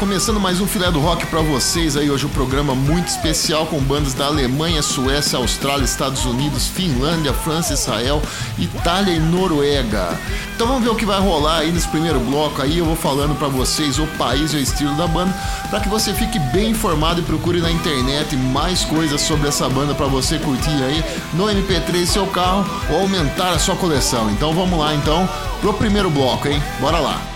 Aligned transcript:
começando 0.00 0.40
mais 0.40 0.62
um 0.62 0.66
Filé 0.66 0.90
do 0.90 0.98
Rock 0.98 1.26
para 1.26 1.42
vocês 1.42 1.94
aí 1.94 2.10
hoje 2.10 2.24
um 2.24 2.30
programa 2.30 2.74
muito 2.74 3.08
especial 3.08 3.66
com 3.66 3.78
bandas 3.80 4.14
da 4.14 4.24
Alemanha, 4.24 4.80
Suécia, 4.80 5.38
Austrália, 5.38 5.84
Estados 5.84 6.24
Unidos, 6.24 6.68
Finlândia, 6.68 7.34
França, 7.34 7.74
Israel, 7.74 8.22
Itália 8.58 9.12
e 9.12 9.18
Noruega. 9.18 10.18
Então 10.54 10.66
vamos 10.66 10.84
ver 10.84 10.88
o 10.88 10.94
que 10.94 11.04
vai 11.04 11.20
rolar 11.20 11.58
aí 11.58 11.70
nesse 11.70 11.86
primeiro 11.88 12.18
bloco 12.18 12.62
aí, 12.62 12.78
eu 12.78 12.86
vou 12.86 12.96
falando 12.96 13.36
para 13.36 13.48
vocês 13.48 13.98
o 13.98 14.06
país 14.16 14.54
e 14.54 14.56
o 14.56 14.60
estilo 14.60 14.96
da 14.96 15.06
banda, 15.06 15.34
para 15.68 15.80
que 15.80 15.88
você 15.90 16.14
fique 16.14 16.38
bem 16.38 16.70
informado 16.70 17.20
e 17.20 17.24
procure 17.24 17.60
na 17.60 17.70
internet 17.70 18.34
mais 18.36 18.82
coisas 18.86 19.20
sobre 19.20 19.48
essa 19.48 19.68
banda 19.68 19.94
para 19.94 20.06
você 20.06 20.38
curtir 20.38 20.82
aí 20.82 21.04
no 21.34 21.44
MP3 21.44 22.06
seu 22.06 22.26
carro 22.26 22.64
ou 22.88 23.02
aumentar 23.02 23.50
a 23.50 23.58
sua 23.58 23.76
coleção. 23.76 24.30
Então 24.30 24.54
vamos 24.54 24.78
lá 24.78 24.94
então 24.94 25.28
pro 25.60 25.74
primeiro 25.74 26.08
bloco, 26.08 26.48
hein? 26.48 26.62
Bora 26.80 26.98
lá. 27.00 27.29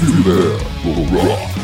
Rock. 0.00 1.60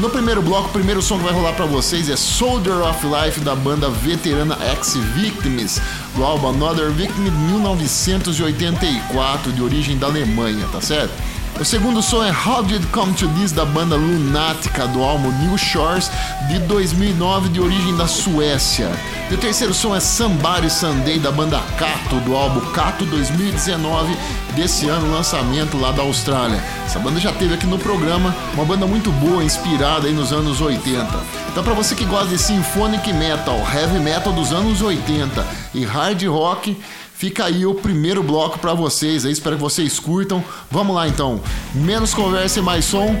No 0.00 0.10
primeiro 0.10 0.42
bloco, 0.42 0.68
o 0.68 0.72
primeiro 0.72 1.00
som 1.00 1.18
que 1.18 1.24
vai 1.24 1.32
rolar 1.32 1.52
para 1.52 1.66
vocês 1.66 2.10
é 2.10 2.16
Soldier 2.16 2.78
of 2.78 3.06
Life 3.06 3.38
da 3.40 3.54
banda 3.54 3.88
veterana 3.88 4.58
Ex-Victims, 4.72 5.80
do 6.16 6.24
álbum 6.24 6.48
Another 6.48 6.90
Victim 6.90 7.22
de 7.24 7.30
1984, 7.30 9.52
de 9.52 9.62
origem 9.62 9.96
da 9.96 10.08
Alemanha, 10.08 10.66
tá 10.72 10.80
certo? 10.80 11.12
O 11.58 11.64
segundo 11.64 12.02
som 12.02 12.22
é 12.22 12.30
How 12.30 12.62
Did 12.62 12.82
It 12.82 12.86
Come 12.88 13.14
to 13.14 13.26
This 13.28 13.50
da 13.50 13.64
banda 13.64 13.96
Lunática 13.96 14.86
do 14.88 15.02
álbum 15.02 15.32
New 15.40 15.56
Shores 15.56 16.10
de 16.48 16.58
2009 16.58 17.48
de 17.48 17.60
origem 17.62 17.96
da 17.96 18.06
Suécia. 18.06 18.90
E 19.30 19.34
o 19.34 19.38
terceiro 19.38 19.72
som 19.72 19.96
é 19.96 19.98
Somebody 19.98 20.68
Sunday 20.68 21.18
da 21.18 21.32
banda 21.32 21.58
Cato 21.78 22.16
do 22.20 22.36
álbum 22.36 22.60
Cato 22.72 23.06
2019 23.06 24.14
desse 24.54 24.86
ano 24.88 25.10
lançamento 25.10 25.78
lá 25.78 25.92
da 25.92 26.02
Austrália. 26.02 26.62
Essa 26.84 26.98
banda 26.98 27.18
já 27.18 27.32
teve 27.32 27.54
aqui 27.54 27.66
no 27.66 27.78
programa, 27.78 28.36
uma 28.52 28.64
banda 28.66 28.86
muito 28.86 29.10
boa, 29.12 29.42
inspirada 29.42 30.08
aí 30.08 30.12
nos 30.12 30.34
anos 30.34 30.60
80. 30.60 31.06
Então 31.48 31.64
para 31.64 31.72
você 31.72 31.94
que 31.94 32.04
gosta 32.04 32.28
de 32.28 32.38
symphonic 32.38 33.10
metal, 33.14 33.58
heavy 33.74 33.98
metal 33.98 34.30
dos 34.30 34.52
anos 34.52 34.82
80 34.82 35.46
e 35.74 35.86
hard 35.86 36.22
rock, 36.24 36.76
Fica 37.16 37.46
aí 37.46 37.64
o 37.64 37.74
primeiro 37.74 38.22
bloco 38.22 38.58
para 38.58 38.74
vocês, 38.74 39.24
aí 39.24 39.32
espero 39.32 39.56
que 39.56 39.62
vocês 39.62 39.98
curtam. 39.98 40.44
Vamos 40.70 40.94
lá 40.94 41.08
então. 41.08 41.40
Menos 41.74 42.12
conversa 42.12 42.58
e 42.58 42.62
mais 42.62 42.84
som. 42.84 43.18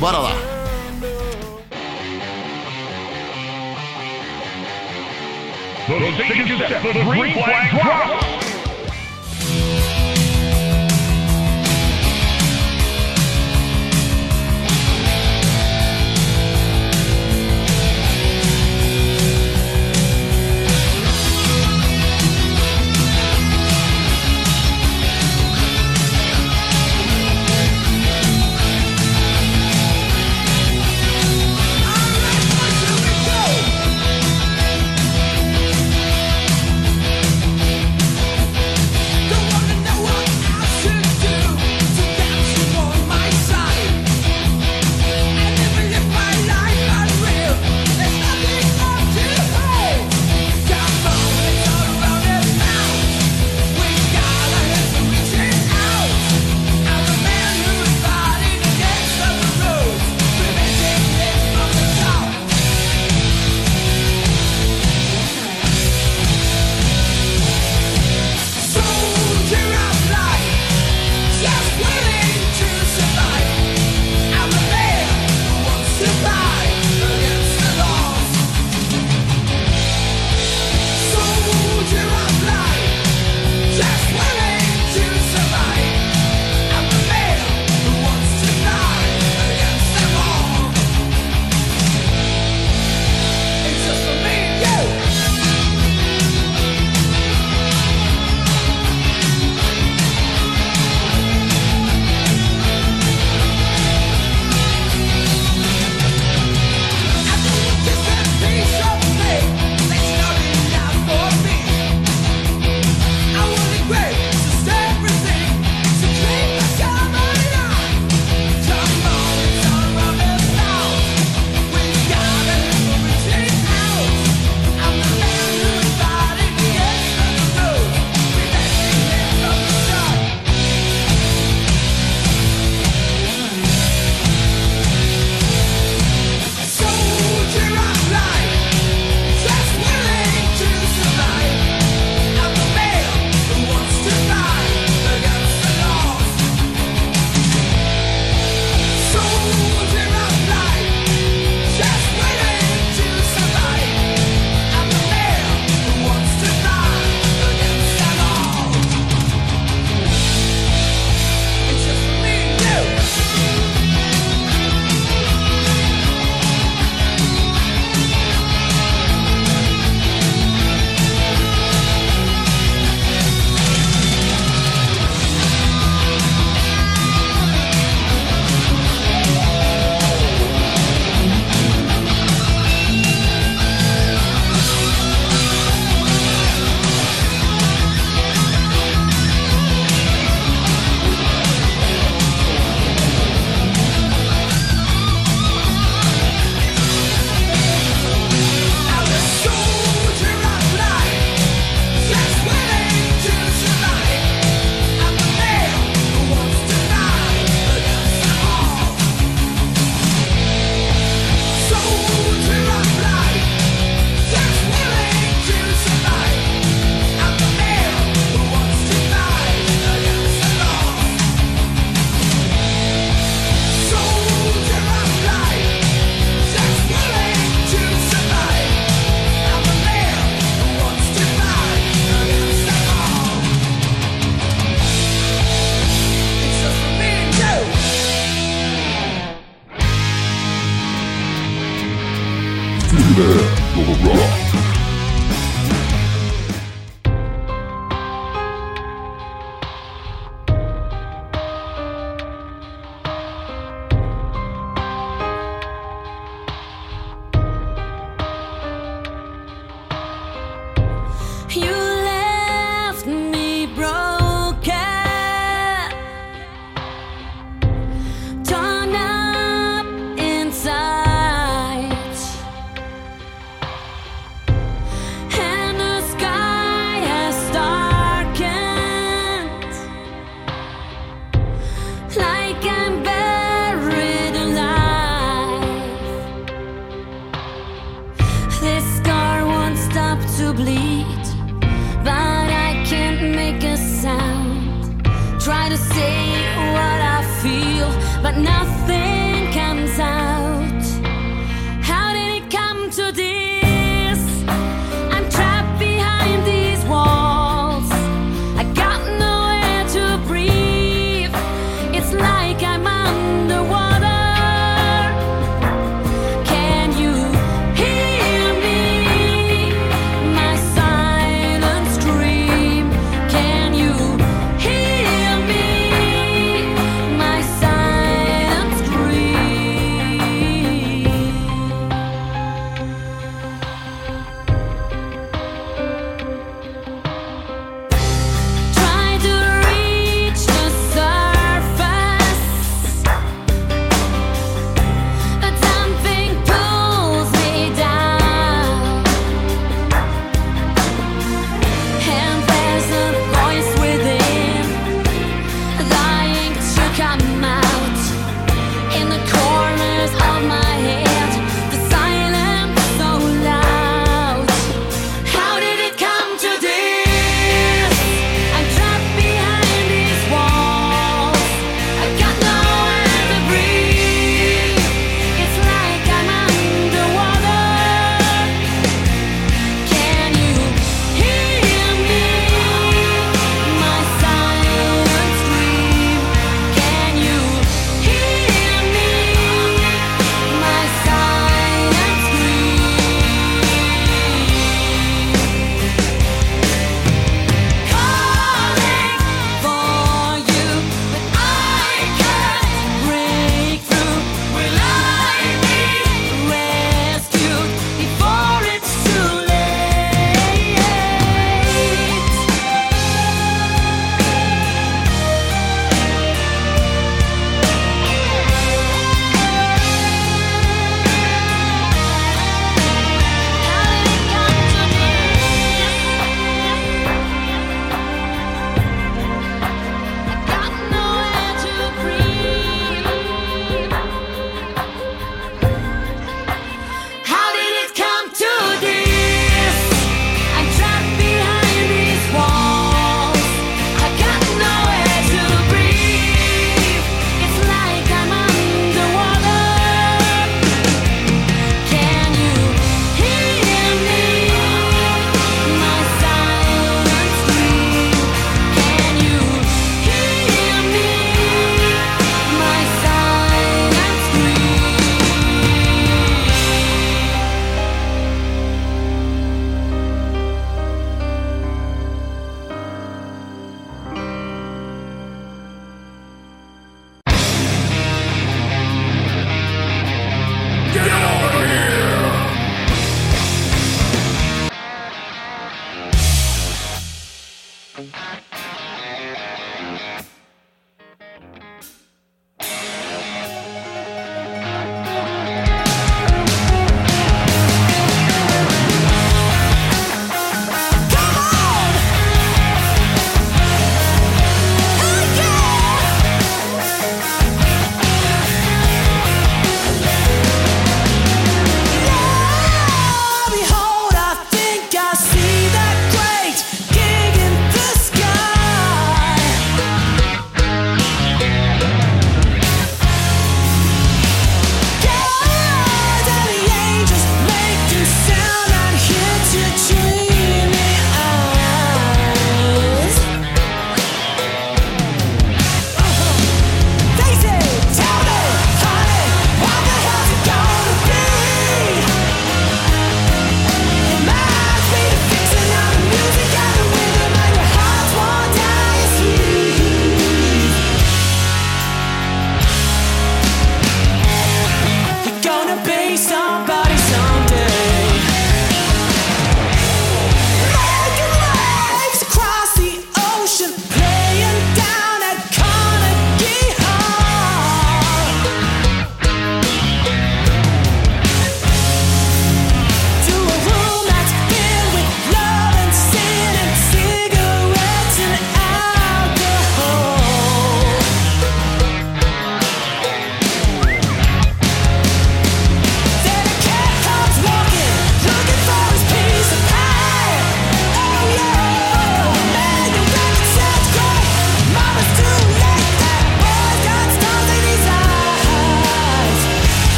Bora 0.00 0.16
lá. 0.16 0.34
The 5.86 6.56
set 6.56 6.80
for 6.80 6.94
the 6.94 7.04
green 7.04 7.34
flag 7.34 7.70
drop. 7.70 8.33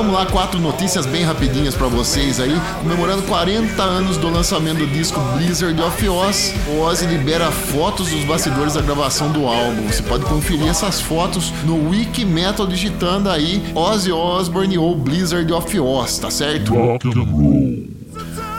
Vamos 0.00 0.14
lá, 0.14 0.24
quatro 0.24 0.58
notícias 0.58 1.04
bem 1.04 1.24
rapidinhas 1.24 1.74
pra 1.74 1.86
vocês 1.86 2.40
aí. 2.40 2.54
Comemorando 2.80 3.22
40 3.24 3.82
anos 3.82 4.16
do 4.16 4.30
lançamento 4.30 4.78
do 4.78 4.86
disco 4.86 5.20
Blizzard 5.36 5.78
of 5.82 6.08
Oz, 6.08 6.54
o 6.68 6.80
Ozzy 6.80 7.04
libera 7.04 7.50
fotos 7.50 8.08
dos 8.08 8.24
bastidores 8.24 8.72
da 8.72 8.80
gravação 8.80 9.30
do 9.30 9.46
álbum. 9.46 9.86
Você 9.88 10.02
pode 10.02 10.24
conferir 10.24 10.68
essas 10.68 11.02
fotos 11.02 11.52
no 11.66 11.90
Wiki 11.90 12.24
Metal 12.24 12.66
digitando 12.66 13.28
aí 13.28 13.62
Ozzy 13.74 14.10
Osbourne 14.10 14.78
ou 14.78 14.96
Blizzard 14.96 15.52
of 15.52 15.78
Oz, 15.78 16.18
tá 16.18 16.30
certo? 16.30 16.74
Rock 16.74 17.06
and 17.06 17.22
roll. 17.30 17.99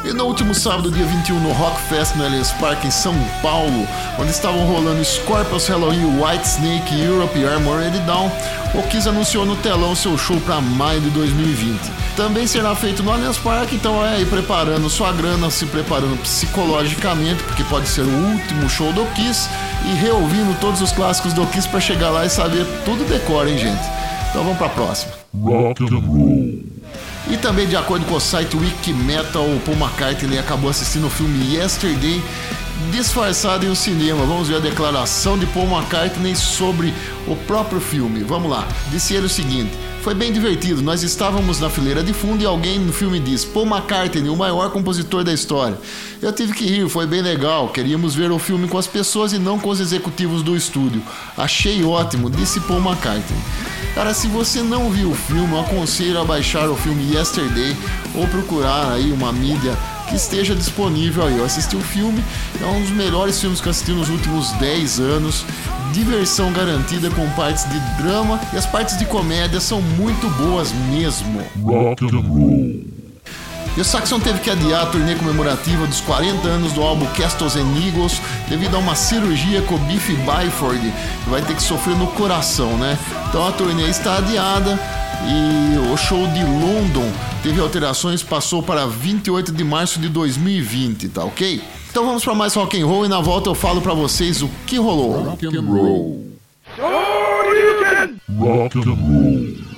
E 0.03 0.11
no 0.13 0.25
último 0.25 0.55
sábado, 0.55 0.89
dia 0.89 1.05
21, 1.05 1.39
no 1.39 1.51
Rock 1.51 1.79
Fest 1.81 2.15
no 2.15 2.25
Allianz 2.25 2.51
Parque 2.53 2.87
em 2.87 2.91
São 2.91 3.13
Paulo, 3.39 3.87
onde 4.17 4.31
estavam 4.31 4.65
rolando 4.65 5.05
Scorpions, 5.05 5.67
Halloween, 5.67 6.19
White 6.19 6.47
Snake, 6.47 6.99
Europe 6.99 7.37
e 7.37 7.45
Armored 7.45 7.99
Down, 7.99 8.31
o 8.73 8.81
Kiss 8.87 9.07
anunciou 9.07 9.45
no 9.45 9.55
telão 9.57 9.95
seu 9.95 10.17
show 10.17 10.39
para 10.41 10.59
maio 10.59 10.99
de 11.01 11.11
2020. 11.11 11.79
Também 12.15 12.47
será 12.47 12.73
feito 12.73 13.03
no 13.03 13.11
Allianz 13.11 13.37
Parque, 13.37 13.75
então 13.75 14.03
é 14.03 14.15
aí 14.15 14.25
preparando 14.25 14.89
sua 14.89 15.11
grana, 15.11 15.51
se 15.51 15.67
preparando 15.67 16.19
psicologicamente, 16.23 17.43
porque 17.43 17.63
pode 17.65 17.87
ser 17.87 18.01
o 18.01 18.31
último 18.31 18.67
show 18.67 18.91
do 18.93 19.05
Kiss, 19.13 19.47
e 19.85 19.93
reouvindo 19.93 20.55
todos 20.59 20.81
os 20.81 20.91
clássicos 20.91 21.31
do 21.33 21.45
Kiss 21.45 21.67
para 21.67 21.79
chegar 21.79 22.09
lá 22.09 22.25
e 22.25 22.29
saber 22.29 22.65
tudo 22.85 23.07
decor, 23.07 23.47
hein, 23.47 23.57
gente? 23.57 23.81
Então 24.31 24.43
vamos 24.43 24.57
para 24.57 24.67
a 24.67 24.71
próxima. 24.71 25.13
Rock 25.43 25.83
and 25.83 25.99
roll. 25.99 26.80
E 27.29 27.37
também, 27.37 27.67
de 27.67 27.75
acordo 27.75 28.05
com 28.05 28.15
o 28.15 28.19
site 28.19 28.57
Wikimetal, 28.57 29.45
Paul 29.65 29.77
McCartney 29.77 30.39
acabou 30.39 30.69
assistindo 30.69 31.07
o 31.07 31.09
filme 31.09 31.55
Yesterday 31.55 32.21
disfarçado 32.89 33.65
em 33.65 33.69
um 33.69 33.75
cinema. 33.75 34.25
Vamos 34.25 34.47
ver 34.47 34.55
a 34.55 34.59
declaração 34.59 35.37
de 35.37 35.45
Paul 35.47 35.67
McCartney 35.67 36.35
sobre 36.35 36.93
o 37.27 37.35
próprio 37.35 37.79
filme. 37.79 38.23
Vamos 38.23 38.49
lá. 38.49 38.67
Disse 38.89 39.13
ele 39.13 39.27
o 39.27 39.29
seguinte: 39.29 39.71
Foi 40.01 40.15
bem 40.15 40.33
divertido. 40.33 40.81
Nós 40.81 41.03
estávamos 41.03 41.59
na 41.59 41.69
fileira 41.69 42.01
de 42.01 42.11
fundo 42.11 42.41
e 42.41 42.45
alguém 42.45 42.79
no 42.79 42.91
filme 42.91 43.19
disse: 43.19 43.45
Paul 43.45 43.67
McCartney, 43.67 44.29
o 44.29 44.35
maior 44.35 44.71
compositor 44.71 45.23
da 45.23 45.31
história. 45.31 45.77
Eu 46.19 46.33
tive 46.33 46.53
que 46.53 46.65
rir, 46.65 46.89
foi 46.89 47.05
bem 47.05 47.21
legal. 47.21 47.69
Queríamos 47.69 48.15
ver 48.15 48.31
o 48.31 48.39
filme 48.39 48.67
com 48.67 48.79
as 48.79 48.87
pessoas 48.87 49.31
e 49.31 49.37
não 49.37 49.59
com 49.59 49.69
os 49.69 49.79
executivos 49.79 50.41
do 50.41 50.55
estúdio. 50.57 51.03
Achei 51.37 51.83
ótimo, 51.83 52.31
disse 52.31 52.59
Paul 52.61 52.79
McCartney. 52.79 53.39
Cara, 53.93 54.11
se 54.11 54.25
você 54.27 54.63
não 54.63 54.89
viu 54.89 55.11
o 55.11 55.15
filme, 55.15 55.53
eu 55.53 55.59
aconselho 55.59 56.19
a 56.19 56.25
baixar 56.25 56.67
o 56.67 56.75
filme 56.75 57.13
Yesterday 57.13 57.77
ou 58.15 58.27
procurar 58.27 58.93
aí 58.93 59.11
uma 59.11 59.31
mídia 59.31 59.77
que 60.09 60.15
esteja 60.15 60.55
disponível 60.55 61.27
aí. 61.27 61.37
Eu 61.37 61.45
assisti 61.45 61.75
o 61.75 61.81
filme, 61.81 62.23
é 62.59 62.65
um 62.65 62.81
dos 62.81 62.91
melhores 62.91 63.39
filmes 63.39 63.61
que 63.61 63.67
eu 63.67 63.71
assisti 63.71 63.91
nos 63.91 64.09
últimos 64.09 64.51
10 64.53 64.99
anos. 64.99 65.45
Diversão 65.91 66.51
garantida 66.51 67.09
com 67.09 67.29
partes 67.31 67.65
de 67.69 67.79
drama 68.01 68.39
e 68.53 68.57
as 68.57 68.65
partes 68.65 68.97
de 68.97 69.05
comédia 69.05 69.59
são 69.59 69.81
muito 69.81 70.29
boas 70.31 70.71
mesmo. 70.89 71.41
Rock 71.63 72.05
and 72.05 72.19
roll. 72.19 72.91
E 73.75 73.79
o 73.79 73.85
Saxon 73.85 74.19
teve 74.19 74.39
que 74.39 74.49
adiar 74.49 74.83
a 74.83 74.85
turnê 74.87 75.15
comemorativa 75.15 75.87
dos 75.87 76.01
40 76.01 76.45
anos 76.45 76.73
do 76.73 76.81
álbum 76.81 77.05
Castles 77.13 77.55
and 77.55 77.73
Eagles 77.85 78.21
devido 78.49 78.75
a 78.75 78.79
uma 78.79 78.95
cirurgia 78.95 79.61
com 79.61 79.75
o 79.75 79.79
Biff 79.79 80.13
Byford, 80.13 80.93
que 81.23 81.29
vai 81.29 81.41
ter 81.41 81.55
que 81.55 81.63
sofrer 81.63 81.95
no 81.95 82.07
coração, 82.07 82.77
né? 82.77 82.97
Então 83.29 83.47
a 83.47 83.51
turnê 83.53 83.89
está 83.89 84.17
adiada 84.17 84.77
e 85.25 85.91
o 85.93 85.95
show 85.95 86.27
de 86.27 86.43
London 86.43 87.09
teve 87.41 87.61
alterações, 87.61 88.21
passou 88.21 88.61
para 88.61 88.85
28 88.85 89.53
de 89.53 89.63
março 89.63 89.99
de 89.99 90.09
2020, 90.09 91.07
tá 91.09 91.23
ok? 91.23 91.61
Então 91.91 92.05
vamos 92.05 92.23
para 92.23 92.33
mais 92.33 92.53
rock 92.53 92.81
and 92.81 92.85
roll 92.85 93.05
e 93.05 93.09
na 93.09 93.19
volta 93.19 93.49
eu 93.49 93.53
falo 93.53 93.81
para 93.81 93.93
vocês 93.93 94.41
o 94.41 94.49
que 94.65 94.77
rolou. 94.77 95.23
Rock 95.23 95.45
and 95.45 95.61
roll. 95.61 96.25
Rock 98.39 98.79
and 98.79 98.93
roll. 98.93 99.70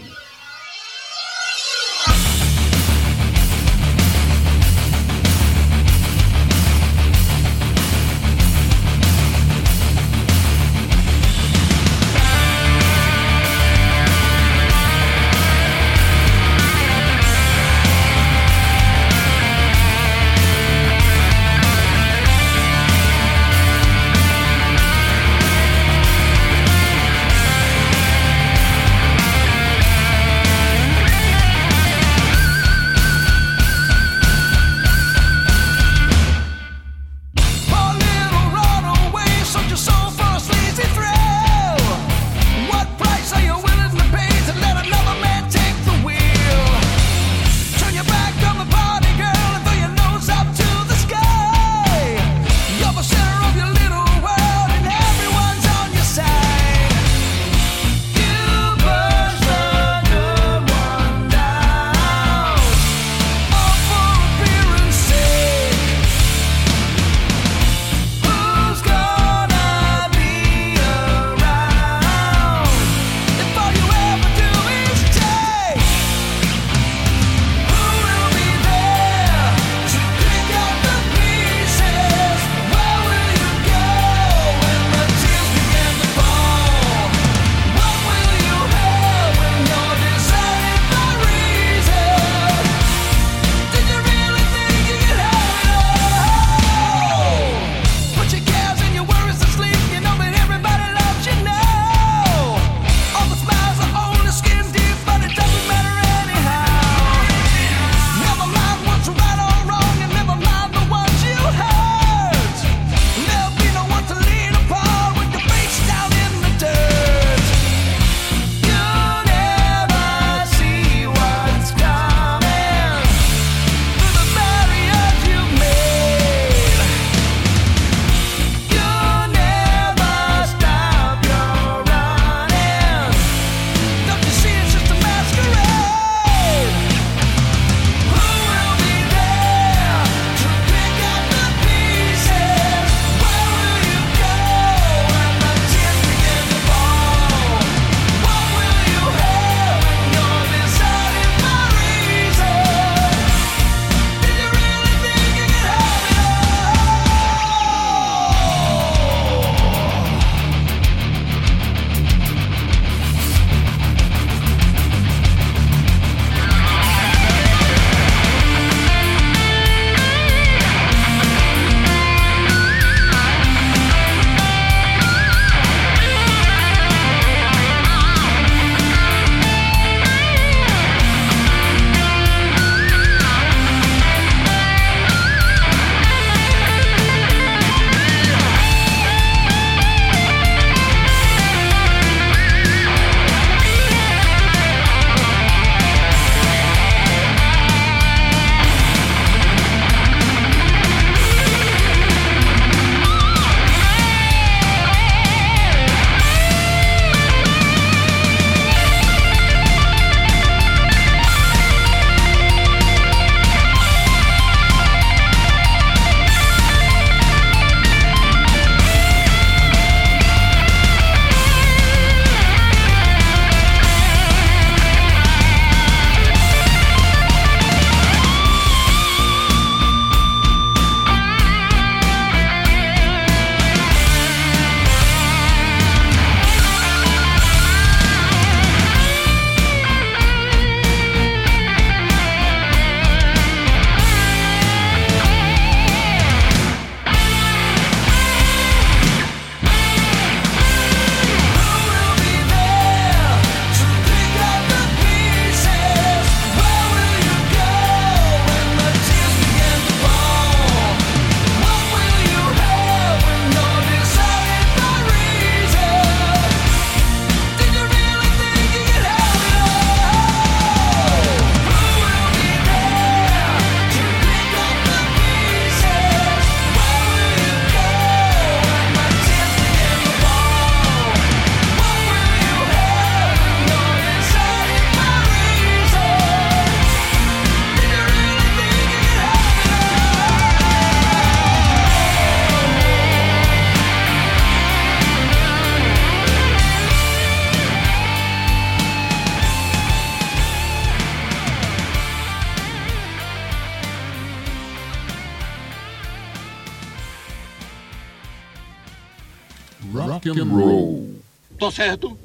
certo 311.83 312.17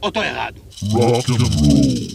ou 0.00 0.12
tô 0.12 0.22
errado? 0.22 0.60
Rock 0.92 1.32
and 1.32 1.38
roll. 1.38 2.05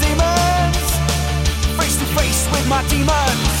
demons, 0.00 0.86
face 1.78 1.96
to 1.98 2.06
face 2.16 2.48
with 2.52 2.66
my 2.68 2.82
demons. 2.88 3.59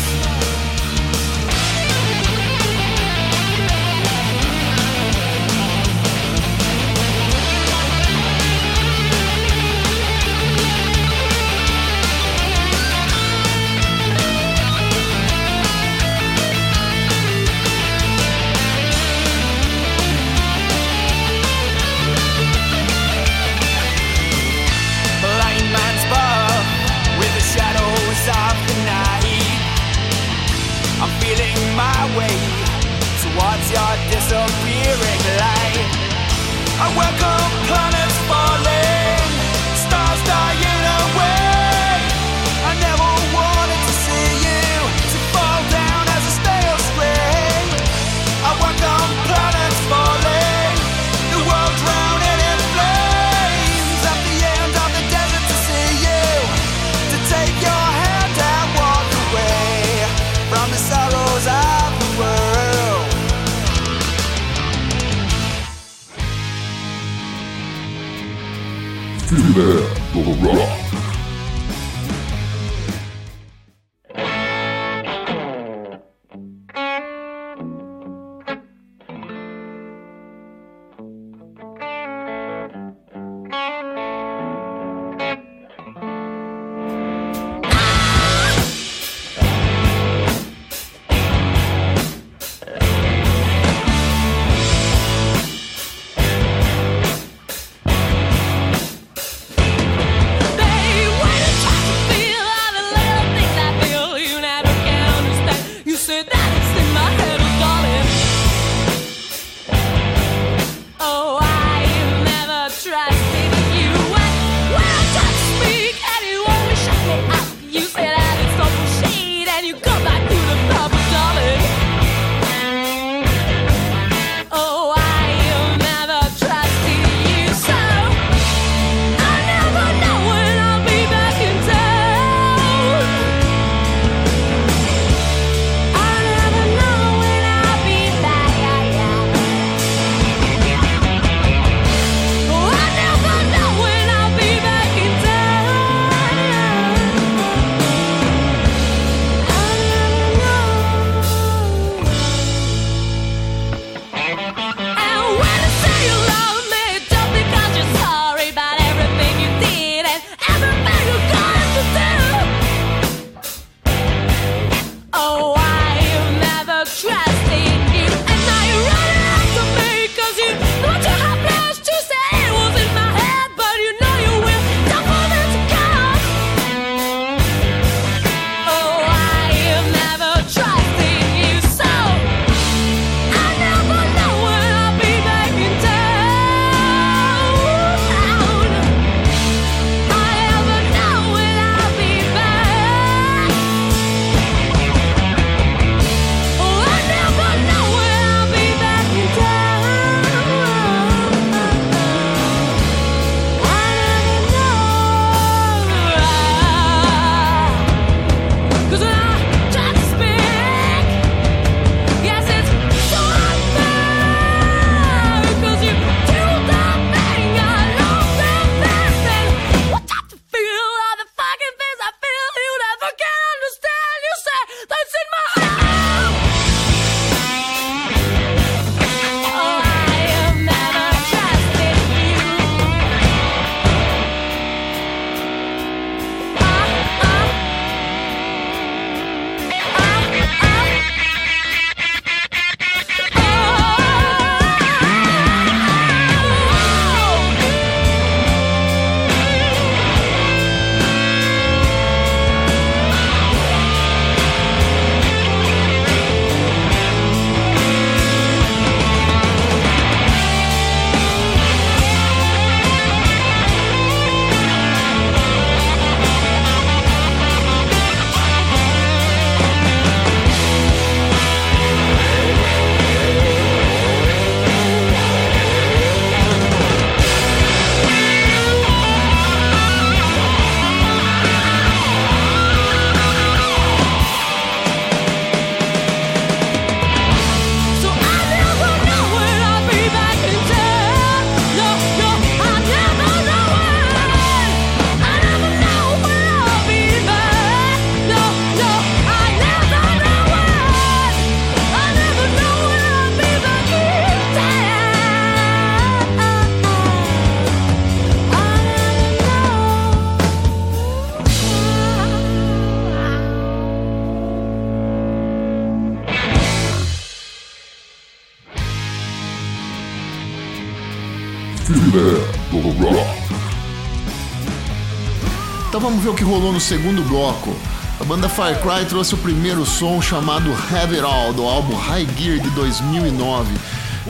Vamos 326.20 326.24
ver 326.24 326.28
o 326.30 326.34
que 326.34 326.44
rolou 326.44 326.72
no 326.72 326.80
segundo 326.80 327.22
bloco. 327.22 327.74
A 328.20 328.24
banda 328.24 328.48
Far 328.48 328.78
Cry 328.80 329.06
trouxe 329.06 329.34
o 329.34 329.38
primeiro 329.38 329.86
som 329.86 330.20
chamado 330.20 330.70
Have 330.70 331.14
It 331.14 331.24
All, 331.24 331.54
do 331.54 331.62
álbum 331.62 331.96
High 331.96 332.28
Gear 332.36 332.58
de 332.58 332.68
2009. 332.70 333.72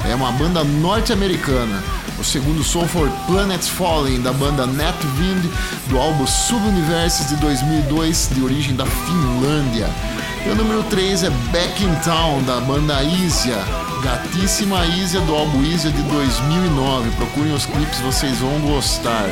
É 0.09 0.15
uma 0.15 0.31
banda 0.33 0.63
norte-americana. 0.63 1.83
O 2.19 2.23
segundo 2.23 2.63
som 2.63 2.87
foi 2.87 3.11
Planets 3.27 3.69
Falling, 3.69 4.21
da 4.21 4.33
banda 4.33 4.67
Netwind, 4.67 5.45
do 5.89 5.99
álbum 5.99 6.27
Subuniverses 6.27 7.29
de 7.29 7.37
2002, 7.37 8.31
de 8.35 8.43
origem 8.43 8.77
da 8.77 8.87
Finlândia. 8.87 9.89
E 10.47 10.49
o 10.49 10.55
número 10.55 10.85
3 10.85 11.25
é 11.25 11.31
Back 11.51 11.83
in 11.83 11.95
Town, 12.05 12.43
da 12.45 12.61
banda 12.61 13.03
Isia, 13.03 13.59
gatíssima 14.03 14.87
Isia 14.87 15.21
do 15.23 15.35
álbum 15.35 15.63
Isia 15.63 15.91
de 15.91 16.03
2009. 16.03 17.11
Procurem 17.17 17.53
os 17.53 17.67
clipes, 17.67 17.99
vocês 18.01 18.39
vão 18.39 18.61
gostar. 18.61 19.27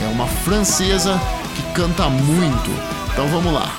É 0.00 0.06
uma 0.12 0.26
francesa 0.26 1.20
que 1.58 1.72
canta 1.72 2.08
muito. 2.08 2.70
Então 3.12 3.26
vamos 3.28 3.52
lá. 3.52 3.76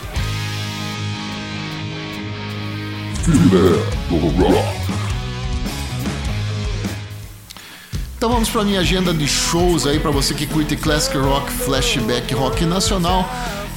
Então 8.17 8.29
vamos 8.29 8.49
para 8.49 8.65
minha 8.65 8.81
agenda 8.81 9.13
de 9.13 9.25
shows 9.25 9.87
aí 9.87 9.97
para 9.97 10.11
você 10.11 10.33
que 10.33 10.45
curte 10.45 10.75
classic 10.75 11.15
rock, 11.17 11.49
flashback, 11.49 12.33
rock 12.33 12.65
nacional, 12.65 13.29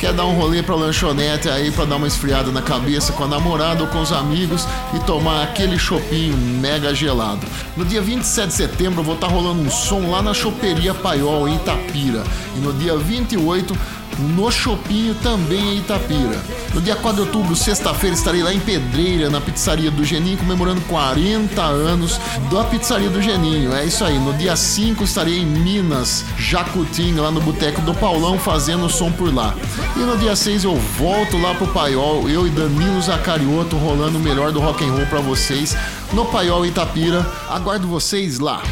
quer 0.03 0.13
dar 0.13 0.27
um 0.27 0.35
rolê 0.35 0.65
para 0.65 0.75
lanchonete 0.75 1.49
aí 1.49 1.71
para 1.71 1.85
dar 1.85 1.95
uma 1.95 2.09
esfriada 2.09 2.51
na 2.51 2.61
cabeça 2.61 3.13
com 3.13 3.23
a 3.23 3.29
namorada 3.29 3.85
ou 3.85 3.89
com 3.89 4.01
os 4.01 4.11
amigos 4.11 4.67
e 4.93 4.99
tomar 5.05 5.45
aquele 5.45 5.79
chopinho 5.79 6.37
mega 6.37 6.93
gelado. 6.93 7.47
No 7.77 7.85
dia 7.85 8.03
27 8.03 8.49
de 8.49 8.53
setembro 8.53 8.99
eu 8.99 9.05
vou 9.05 9.15
estar 9.15 9.29
rolando 9.29 9.63
um 9.63 9.71
som 9.71 10.11
lá 10.11 10.21
na 10.21 10.35
Choperia 10.35 10.93
Paiol 10.93 11.49
em 11.49 11.55
Itapira 11.55 12.25
e 12.57 12.59
no 12.59 12.73
dia 12.73 12.97
28 12.97 13.79
no 14.19 14.51
Chopinho 14.51 15.15
também 15.17 15.75
em 15.75 15.79
Itapira. 15.79 16.43
No 16.75 16.81
dia 16.81 16.97
4 16.97 17.23
de 17.23 17.29
outubro, 17.29 17.55
sexta-feira, 17.55 18.17
estarei 18.17 18.43
lá 18.43 18.53
em 18.53 18.61
Pedreira, 18.61 19.29
na 19.29 19.41
pizzaria 19.41 19.91
do 19.91 20.05
Geninho, 20.05 20.39
comemorando 20.39 20.81
40 20.83 21.61
anos 21.63 22.21
da 22.51 22.65
pizzaria 22.65 23.11
do 23.11 23.21
Geninho. 23.21 23.75
É 23.75 23.85
isso 23.85 24.05
aí. 24.05 24.19
No 24.19 24.33
dia 24.35 24.57
5 24.57 25.05
estarei 25.05 25.39
em 25.39 25.47
Minas, 25.47 26.25
Jacutinga, 26.39 27.23
lá 27.23 27.31
no 27.31 27.41
Boteco 27.41 27.81
do 27.83 27.95
Paulão, 27.95 28.39
fazendo 28.39 28.89
som 28.89 29.11
por 29.13 29.33
lá. 29.33 29.55
E 29.97 30.01
no 30.01 30.17
dia 30.17 30.35
6 30.35 30.65
eu 30.65 30.77
volto 30.77 31.37
lá 31.39 31.55
pro 31.55 31.67
Paiol, 31.69 32.29
eu 32.29 32.47
e 32.47 32.51
Danilo 32.51 33.01
Zacarioto 33.03 33.77
rolando 33.77 34.19
o 34.19 34.21
melhor 34.21 34.53
do 34.53 34.61
rock 34.61 34.85
and 34.85 34.93
roll 34.93 35.07
para 35.07 35.21
vocês 35.21 35.77
no 36.13 36.25
Paiol 36.27 36.65
Itapira. 36.67 37.27
Aguardo 37.49 37.87
vocês 37.87 38.39
lá. 38.39 38.63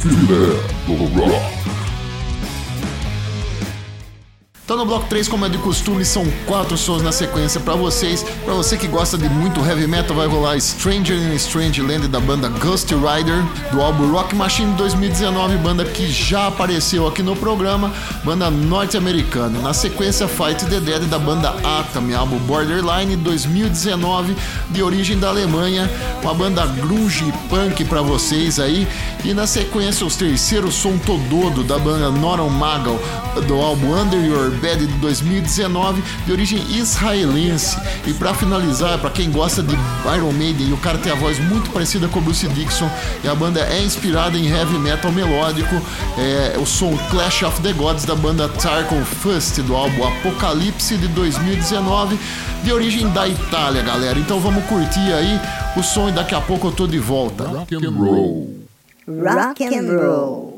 Filé 0.00 0.56
do 0.86 0.94
Rock. 1.20 1.79
Então 4.70 4.78
no 4.78 4.86
bloco 4.86 5.08
3, 5.08 5.26
como 5.26 5.44
é 5.44 5.48
de 5.48 5.58
costume, 5.58 6.04
são 6.04 6.24
quatro 6.46 6.78
sons 6.78 7.02
na 7.02 7.10
sequência 7.10 7.60
para 7.60 7.74
vocês. 7.74 8.24
Para 8.44 8.54
você 8.54 8.76
que 8.76 8.86
gosta 8.86 9.18
de 9.18 9.28
muito 9.28 9.58
heavy 9.66 9.88
metal, 9.88 10.14
vai 10.14 10.28
rolar 10.28 10.60
Stranger 10.60 11.16
in 11.16 11.34
Strange 11.34 11.82
Land 11.82 12.06
da 12.06 12.20
banda 12.20 12.48
Ghost 12.48 12.94
Rider, 12.94 13.42
do 13.72 13.82
álbum 13.82 14.12
Rock 14.12 14.32
Machine 14.32 14.72
2019, 14.74 15.56
banda 15.56 15.84
que 15.84 16.08
já 16.08 16.46
apareceu 16.46 17.08
aqui 17.08 17.20
no 17.20 17.34
programa, 17.34 17.92
banda 18.22 18.48
norte-americana. 18.48 19.58
Na 19.58 19.74
sequência, 19.74 20.28
Fight 20.28 20.64
the 20.66 20.78
Dead 20.78 21.02
da 21.06 21.18
banda 21.18 21.48
Atom, 21.48 22.14
álbum 22.16 22.38
Borderline 22.38 23.16
2019, 23.16 24.36
de 24.70 24.84
origem 24.84 25.18
da 25.18 25.30
Alemanha, 25.30 25.90
uma 26.22 26.32
banda 26.32 26.64
grunge 26.64 27.34
punk 27.48 27.84
para 27.86 28.02
vocês 28.02 28.60
aí. 28.60 28.86
E 29.22 29.34
na 29.34 29.46
sequência, 29.46 30.06
os 30.06 30.16
terceiros 30.16 30.74
som 30.74 30.96
Tododo 30.98 31.62
da 31.62 31.78
banda 31.78 32.10
Noron 32.10 32.48
Magal, 32.48 32.98
do 33.46 33.54
álbum 33.60 33.94
Under 33.94 34.18
Your 34.24 34.50
Bad 34.52 34.86
de 34.86 34.92
2019, 34.94 36.02
de 36.24 36.32
origem 36.32 36.60
israelense. 36.70 37.76
E 38.06 38.14
para 38.14 38.32
finalizar, 38.32 38.98
para 38.98 39.10
quem 39.10 39.30
gosta 39.30 39.62
de 39.62 39.76
Iron 40.16 40.32
Maiden 40.32 40.72
o 40.72 40.76
cara 40.78 40.98
tem 40.98 41.12
a 41.12 41.14
voz 41.14 41.38
muito 41.38 41.70
parecida 41.70 42.08
com 42.08 42.20
Bruce 42.20 42.48
Dixon, 42.48 42.90
e 43.22 43.28
a 43.28 43.34
banda 43.34 43.60
é 43.60 43.82
inspirada 43.82 44.38
em 44.38 44.48
heavy 44.48 44.78
metal 44.78 45.12
melódico, 45.12 45.74
é 46.18 46.58
o 46.58 46.64
som 46.64 46.96
Clash 47.10 47.42
of 47.42 47.60
the 47.60 47.72
Gods 47.72 48.04
da 48.04 48.14
banda 48.14 48.48
Tarkon 48.48 49.04
Fust 49.04 49.60
do 49.62 49.76
álbum 49.76 50.06
Apocalipse 50.06 50.96
de 50.96 51.08
2019, 51.08 52.18
de 52.64 52.72
origem 52.72 53.08
da 53.10 53.28
Itália, 53.28 53.82
galera. 53.82 54.18
Então 54.18 54.40
vamos 54.40 54.64
curtir 54.64 55.12
aí 55.12 55.40
o 55.76 55.82
som 55.82 56.08
e 56.08 56.12
daqui 56.12 56.34
a 56.34 56.40
pouco 56.40 56.68
eu 56.68 56.72
tô 56.72 56.86
de 56.86 56.98
volta. 56.98 57.44
Rock 57.44 57.74
and 57.74 57.90
roll. 57.90 58.59
Rock 59.06 59.60
and 59.60 59.90
roll. 59.92 60.49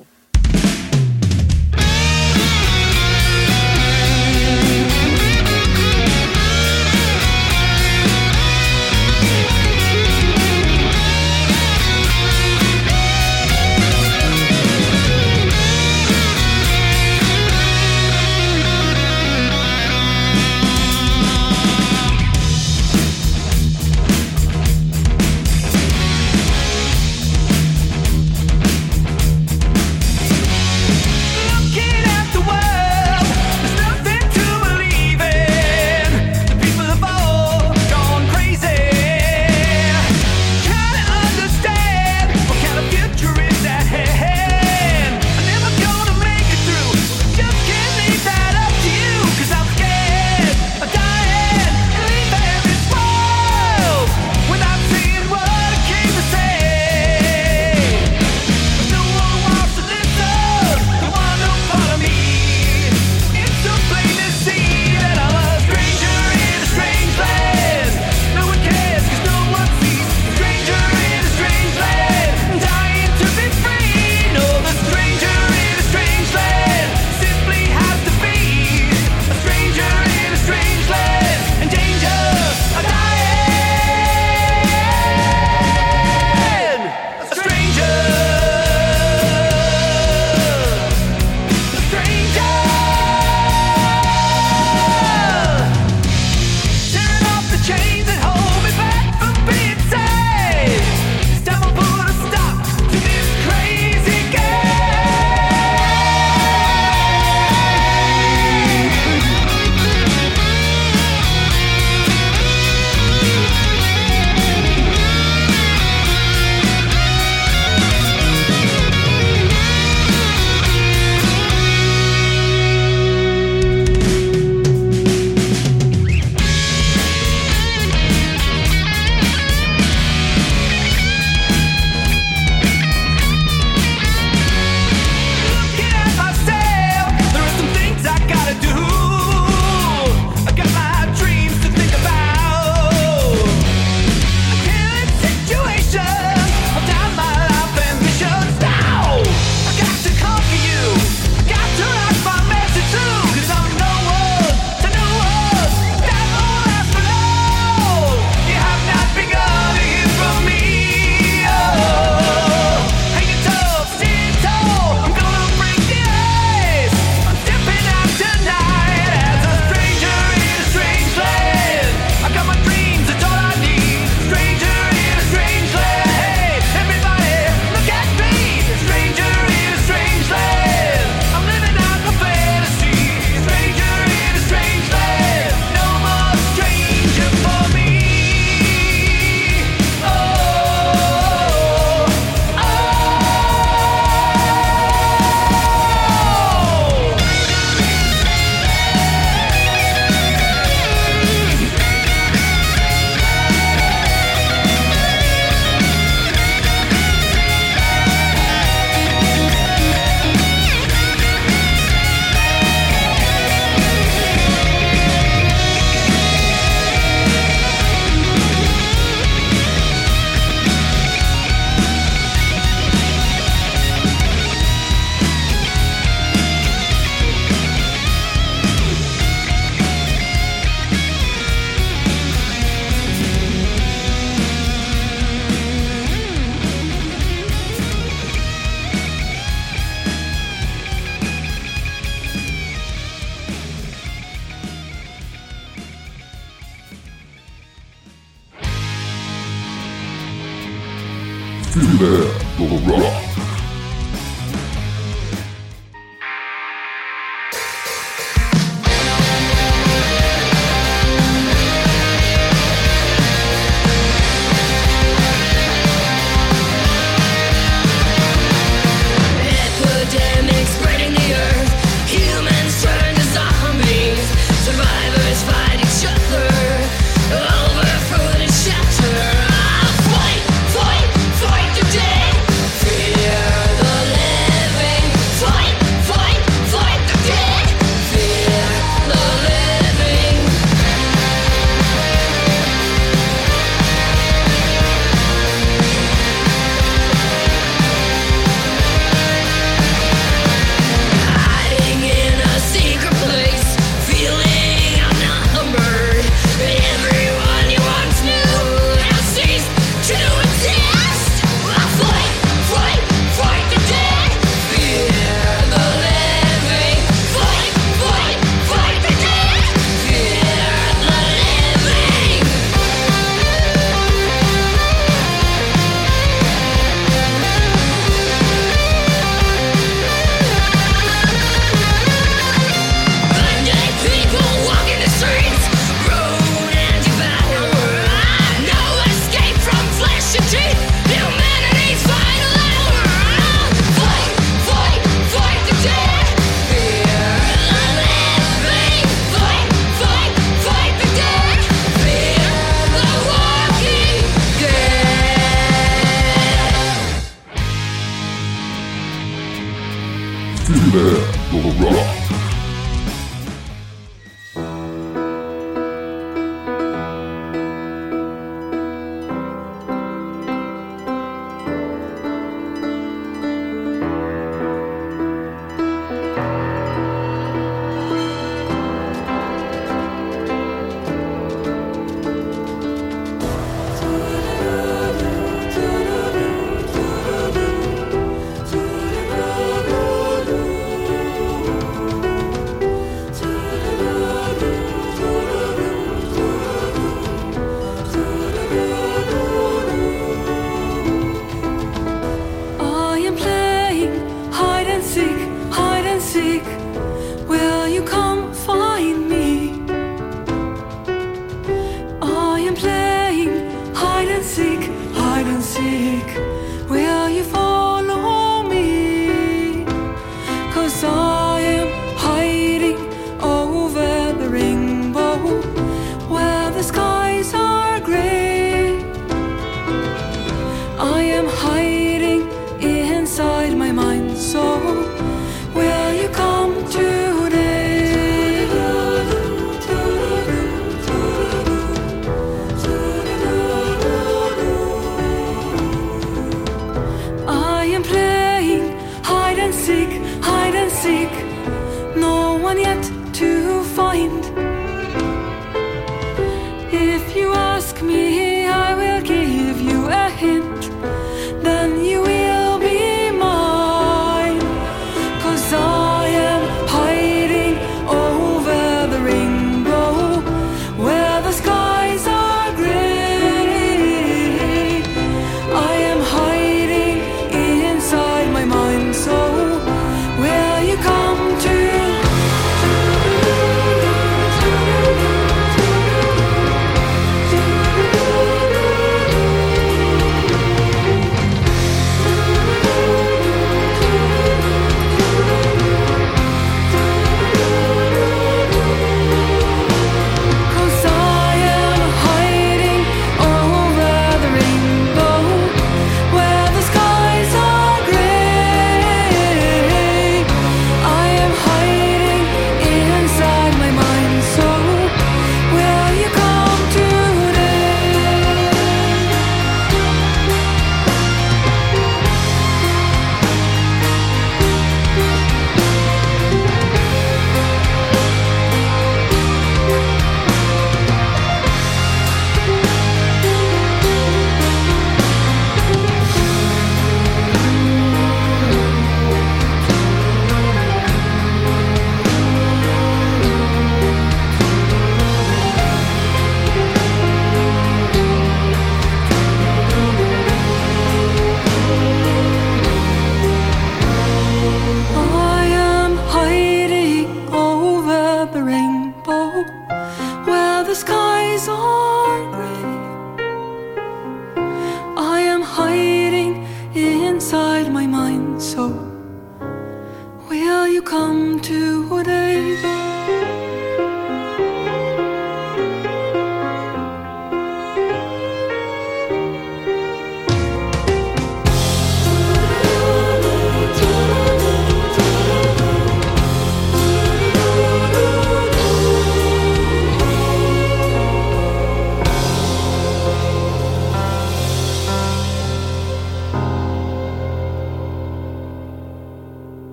seek 415.72 416.61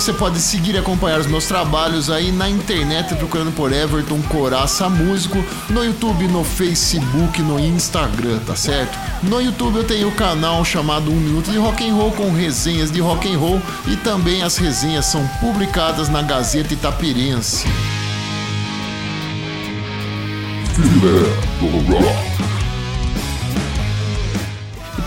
você 0.00 0.12
pode 0.12 0.38
seguir 0.38 0.76
e 0.76 0.78
acompanhar 0.78 1.18
os 1.18 1.26
meus 1.26 1.46
trabalhos 1.46 2.08
aí 2.08 2.30
na 2.30 2.48
internet 2.48 3.16
procurando 3.16 3.50
por 3.50 3.72
Everton 3.72 4.22
Coraça 4.22 4.88
Músico, 4.88 5.44
no 5.68 5.84
YouTube, 5.84 6.28
no 6.28 6.44
Facebook, 6.44 7.42
no 7.42 7.58
Instagram, 7.58 8.38
tá 8.46 8.54
certo? 8.54 8.96
No 9.24 9.42
YouTube 9.42 9.78
eu 9.78 9.82
tenho 9.84 10.06
o 10.06 10.14
canal 10.14 10.64
chamado 10.64 11.10
1 11.10 11.14
Minuto 11.16 11.50
de 11.50 11.58
Rock 11.58 11.84
and 11.84 11.94
Roll 11.94 12.12
com 12.12 12.32
resenhas 12.32 12.92
de 12.92 13.00
rock 13.00 13.28
and 13.28 13.38
roll 13.38 13.60
e 13.88 13.96
também 13.96 14.44
as 14.44 14.56
resenhas 14.56 15.06
são 15.06 15.26
publicadas 15.40 16.08
na 16.08 16.22
Gazeta 16.22 16.72
Itapirense. 16.72 17.66
Filé 20.76 21.22
do 21.58 21.92
Rock. 21.92 22.57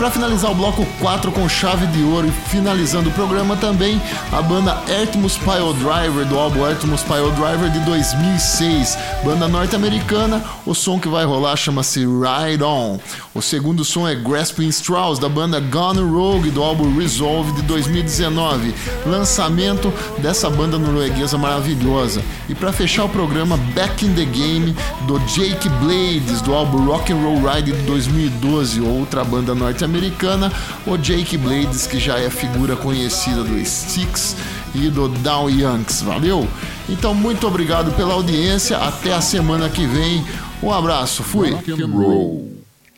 Para 0.02 0.10
finalizar 0.10 0.50
o 0.50 0.56
bloco 0.56 0.84
4 1.00 1.32
com 1.32 1.48
chave 1.48 1.86
de 1.86 2.02
ouro 2.02 2.28
e 2.28 2.32
finalizando 2.50 3.10
o 3.10 3.14
programa 3.14 3.56
também, 3.56 4.02
a 4.32 4.42
banda 4.42 4.72
Artemus 5.00 5.38
Pile 5.38 5.76
Driver, 5.76 6.26
do 6.26 6.40
álbum 6.40 6.66
Artemus 6.66 7.04
Pile 7.04 7.30
Driver 7.36 7.70
de 7.70 7.80
2006. 7.82 8.98
Banda 9.24 9.48
norte-americana, 9.48 10.44
o 10.66 10.74
som 10.74 11.00
que 11.00 11.08
vai 11.08 11.24
rolar 11.24 11.56
chama-se 11.56 12.00
Ride 12.00 12.64
On. 12.64 12.98
O 13.36 13.44
segundo 13.44 13.86
som 13.86 14.08
é 14.08 14.16
Grasping 14.16 14.70
Straws, 14.70 15.20
da 15.20 15.30
banda 15.30 15.60
Gone 15.60 16.02
Rogue, 16.02 16.50
do 16.50 16.64
álbum 16.64 16.98
Resolve 16.98 17.52
de 17.52 17.62
2019. 17.62 18.74
Lançamento 19.06 19.94
dessa 20.18 20.50
banda 20.50 20.80
norueguesa 20.80 21.38
maravilhosa. 21.38 22.24
E 22.50 22.56
para 22.56 22.74
fechar 22.74 23.06
o 23.06 23.10
programa, 23.10 23.56
Back 23.76 24.04
in 24.04 24.16
the 24.16 24.26
Game, 24.26 24.76
do 25.06 25.20
Jake 25.28 25.70
Blades, 25.70 26.42
do 26.42 26.56
álbum 26.56 26.88
Rock 26.88 27.14
and 27.14 27.18
Roll 27.18 27.38
Ride 27.38 27.72
de 27.72 27.82
2012, 27.84 28.82
outra 28.82 29.24
banda 29.24 29.54
norte-americana 29.54 29.91
norte-americana, 29.92 30.52
o 30.88 30.98
Jake 30.98 31.38
Blades, 31.38 31.86
que 31.86 32.00
já 32.00 32.18
é 32.18 32.30
figura 32.30 32.76
conhecida 32.76 33.44
do 33.44 33.58
Styx 33.60 34.38
e 34.74 34.90
do 34.90 35.10
Down 35.10 35.50
Yanks. 35.50 36.02
Valeu? 36.02 36.48
Então, 36.90 37.14
muito 37.14 37.46
obrigado 37.46 37.92
pela 37.96 38.14
audiência. 38.14 38.78
Até 38.78 39.14
a 39.14 39.22
semana 39.22 39.70
que 39.70 39.86
vem. 39.86 40.26
Um 40.64 40.72
abraço. 40.72 41.24
Fui. 41.24 41.52
Rock 41.52 41.72
and 41.72 41.88
roll. 41.88 42.52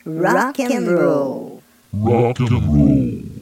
Rock 0.06 0.64
and 0.64 0.96
roll. 0.96 1.62
Rock 1.94 2.44
and 2.44 2.58
roll. 2.60 3.33